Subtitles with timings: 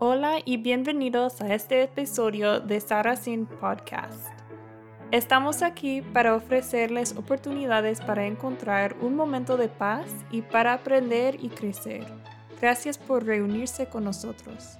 [0.00, 4.28] Hola y bienvenidos a este episodio de Saracen Podcast.
[5.10, 11.48] Estamos aquí para ofrecerles oportunidades para encontrar un momento de paz y para aprender y
[11.48, 12.06] crecer.
[12.60, 14.78] Gracias por reunirse con nosotros.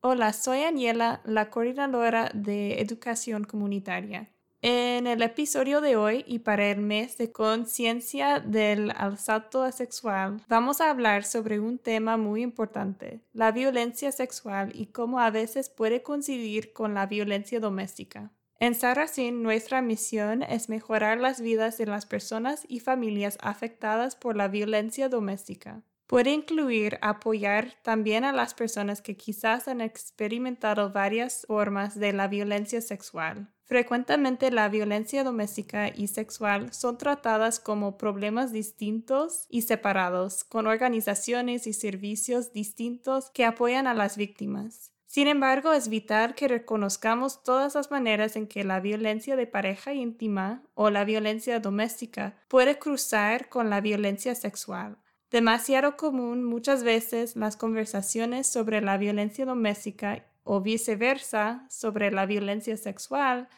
[0.00, 4.28] Hola, soy Aniela, la coordinadora de educación comunitaria.
[4.60, 10.80] En el episodio de hoy y para el mes de conciencia del asalto sexual, vamos
[10.80, 16.02] a hablar sobre un tema muy importante, la violencia sexual y cómo a veces puede
[16.02, 18.32] coincidir con la violencia doméstica.
[18.58, 24.36] En Saracen, nuestra misión es mejorar las vidas de las personas y familias afectadas por
[24.36, 25.84] la violencia doméstica.
[26.08, 32.26] Puede incluir apoyar también a las personas que quizás han experimentado varias formas de la
[32.26, 33.52] violencia sexual.
[33.68, 41.66] Frecuentemente la violencia doméstica y sexual son tratadas como problemas distintos y separados, con organizaciones
[41.66, 44.92] y servicios distintos que apoyan a las víctimas.
[45.04, 49.92] Sin embargo, es vital que reconozcamos todas las maneras en que la violencia de pareja
[49.92, 54.96] íntima o la violencia doméstica puede cruzar con la violencia sexual.
[55.30, 62.76] Demasiado común muchas veces las conversaciones sobre la violencia doméstica o viceversa sobre la violencia
[62.78, 63.48] sexual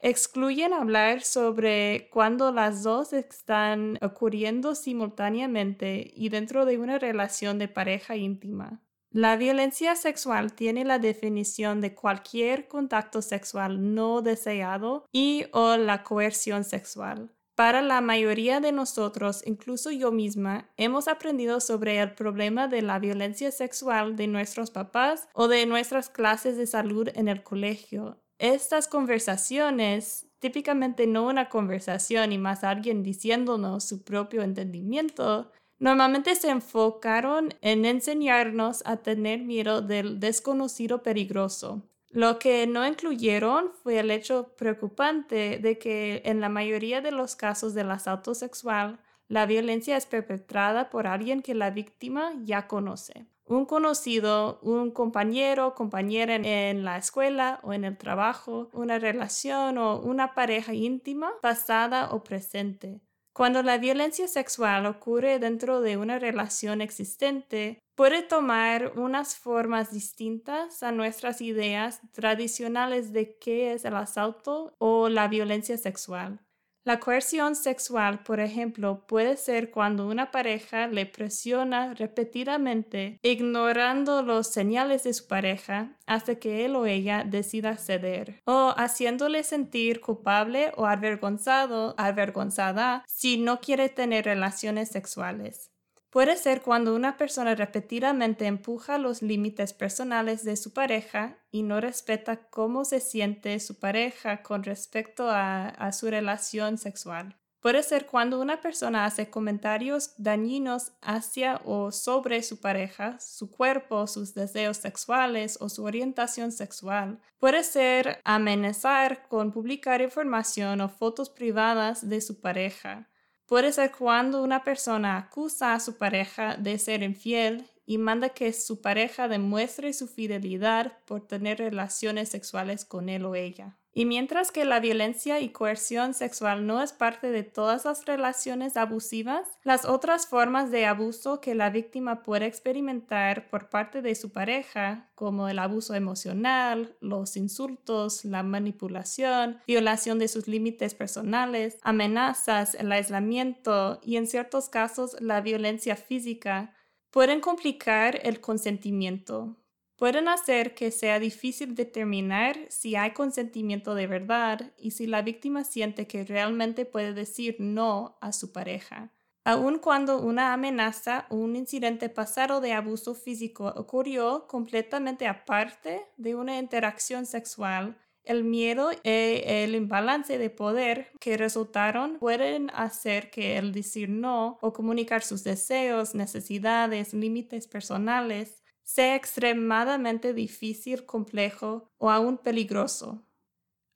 [0.00, 7.68] excluyen hablar sobre cuando las dos están ocurriendo simultáneamente y dentro de una relación de
[7.68, 8.80] pareja íntima.
[9.10, 16.02] La violencia sexual tiene la definición de cualquier contacto sexual no deseado y o la
[16.02, 17.30] coerción sexual.
[17.58, 23.00] Para la mayoría de nosotros, incluso yo misma, hemos aprendido sobre el problema de la
[23.00, 28.22] violencia sexual de nuestros papás o de nuestras clases de salud en el colegio.
[28.38, 35.50] Estas conversaciones, típicamente no una conversación y más alguien diciéndonos su propio entendimiento,
[35.80, 43.72] normalmente se enfocaron en enseñarnos a tener miedo del desconocido peligroso, lo que no incluyeron
[43.82, 48.98] fue el hecho preocupante de que en la mayoría de los casos del asalto sexual,
[49.28, 53.26] la violencia es perpetrada por alguien que la víctima ya conoce.
[53.44, 60.00] Un conocido, un compañero, compañera en, la escuela o en el trabajo, una relación o
[60.00, 63.00] una pareja íntima, pasada o presente.
[63.38, 70.82] Cuando la violencia sexual ocurre dentro de una relación existente, puede tomar unas formas distintas
[70.82, 76.40] a nuestras ideas tradicionales de qué es el asalto o la violencia sexual.
[76.88, 84.46] La coerción sexual, por ejemplo, puede ser cuando una pareja le presiona repetidamente, ignorando los
[84.46, 90.72] señales de su pareja hasta que él o ella decida ceder, o haciéndole sentir culpable
[90.78, 95.70] o avergonzado, avergonzada si no quiere tener relaciones sexuales.
[96.10, 101.82] Puede ser cuando una persona repetidamente empuja los límites personales de su pareja y no
[101.82, 107.36] respeta cómo se siente su pareja con respecto a, su relación sexual.
[107.60, 114.06] Puede ser cuando una persona hace comentarios dañinos hacia o sobre su pareja, su cuerpo,
[114.06, 117.20] sus deseos sexuales o su orientación sexual.
[117.38, 123.10] Puede ser amenazar con publicar información o fotos privadas de su pareja.
[123.48, 128.52] Puede ser cuando una persona acusa a su pareja de ser infiel y manda que
[128.52, 133.78] su pareja demuestre su fidelidad por tener relaciones sexuales con él o ella.
[133.98, 138.76] Y mientras que la violencia y coerción sexual no es parte de todas las relaciones
[138.76, 144.30] abusivas, las otras formas de abuso que la víctima puede experimentar por parte de su
[144.30, 152.76] pareja, como el abuso emocional, los insultos, la manipulación, violación de sus límites personales, amenazas,
[152.76, 156.72] el aislamiento y en ciertos casos la violencia física,
[157.10, 159.56] pueden complicar el consentimiento,
[159.98, 165.64] pueden hacer que sea difícil determinar si hay consentimiento de verdad y si la víctima
[165.64, 169.12] siente que realmente puede decir no a su pareja.
[169.44, 176.34] Aun cuando una amenaza o un incidente pasado de abuso físico ocurrió completamente aparte de
[176.36, 183.56] una interacción sexual, el miedo y el imbalance de poder que resultaron pueden hacer que
[183.56, 192.10] el decir no o comunicar sus deseos, necesidades, límites personales sea extremadamente difícil, complejo o
[192.10, 193.22] aún peligroso.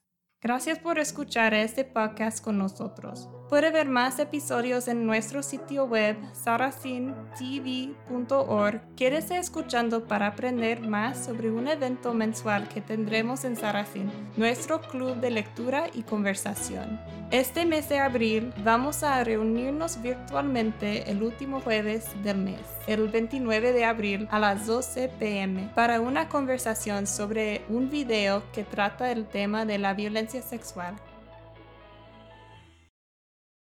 [0.46, 3.28] Gracias por escuchar este podcast con nosotros.
[3.48, 8.80] Puede ver más episodios en nuestro sitio web saracintv.org.
[8.96, 15.16] Quédese escuchando para aprender más sobre un evento mensual que tendremos en Saracen, nuestro club
[15.16, 17.00] de lectura y conversación.
[17.32, 23.72] Este mes de abril vamos a reunirnos virtualmente el último jueves del mes, el 29
[23.72, 29.26] de abril a las 12 pm, para una conversación sobre un video que trata el
[29.26, 30.96] tema de la violencia sexual.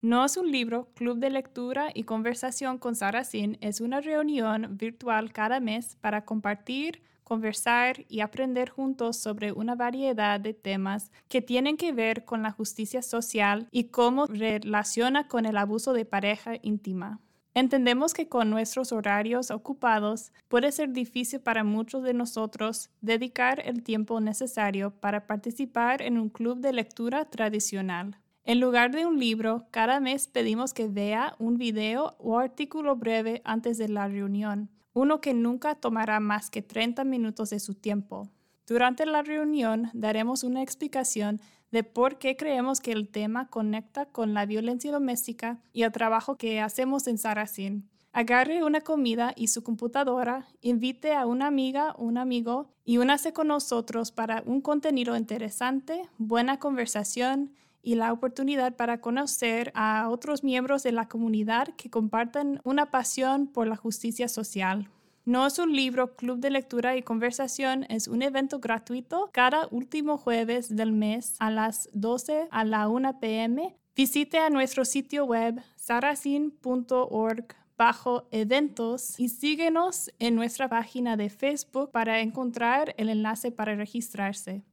[0.01, 5.33] No es un libro, Club de Lectura y Conversación con Saracen es una reunión virtual
[5.33, 11.75] cada mes para compartir, conversar y aprender juntos sobre una variedad de temas que tienen
[11.75, 17.19] que ver con la justicia social y cómo relaciona con el abuso de pareja íntima.
[17.57, 23.81] Entendemos que con nuestros horarios ocupados puede ser difícil para muchos de nosotros dedicar el
[23.81, 28.15] tiempo necesario para participar en un club de lectura tradicional.
[28.43, 33.41] En lugar de un libro, cada mes pedimos que vea un video o artículo breve
[33.43, 38.29] antes de la reunión, uno que nunca tomará más que 30 minutos de su tiempo.
[38.67, 41.41] Durante la reunión daremos una explicación
[41.71, 46.37] de por qué creemos que el tema conecta con la violencia doméstica y el trabajo
[46.37, 47.89] que hacemos en Saracen.
[48.13, 53.49] Agarre una comida y su computadora, invite a una amiga un amigo y únase con
[53.49, 57.53] nosotros para un contenido interesante, buena conversación
[57.83, 63.47] y la oportunidad para conocer a otros miembros de la comunidad que comparten una pasión
[63.47, 64.89] por la justicia social.
[65.27, 70.17] No es un libro, club de lectura y conversación, es un evento gratuito cada último
[70.17, 73.75] jueves del mes a las 12 a la 1 pm.
[73.93, 77.45] Visite a nuestro sitio web saracen.org
[77.77, 84.63] bajo eventos y síguenos en nuestra página de Facebook para encontrar el enlace para registrarse.